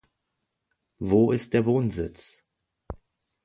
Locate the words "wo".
0.97-1.29